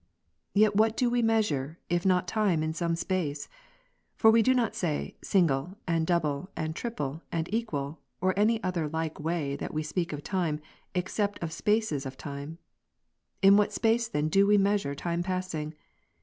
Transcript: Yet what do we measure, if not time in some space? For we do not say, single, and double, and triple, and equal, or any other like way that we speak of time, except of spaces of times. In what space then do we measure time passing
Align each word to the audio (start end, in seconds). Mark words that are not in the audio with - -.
Yet 0.55 0.75
what 0.75 0.97
do 0.97 1.11
we 1.11 1.21
measure, 1.21 1.77
if 1.87 2.07
not 2.07 2.27
time 2.27 2.63
in 2.63 2.73
some 2.73 2.95
space? 2.95 3.47
For 4.15 4.31
we 4.31 4.41
do 4.41 4.55
not 4.55 4.73
say, 4.73 5.15
single, 5.21 5.77
and 5.87 6.07
double, 6.07 6.49
and 6.57 6.75
triple, 6.75 7.21
and 7.31 7.47
equal, 7.53 8.01
or 8.19 8.33
any 8.35 8.63
other 8.63 8.87
like 8.89 9.19
way 9.19 9.55
that 9.57 9.75
we 9.75 9.83
speak 9.83 10.11
of 10.11 10.23
time, 10.23 10.59
except 10.95 11.37
of 11.43 11.53
spaces 11.53 12.07
of 12.07 12.17
times. 12.17 12.57
In 13.43 13.57
what 13.57 13.73
space 13.73 14.07
then 14.07 14.27
do 14.27 14.47
we 14.47 14.57
measure 14.57 14.95
time 14.95 15.21
passing 15.21 15.75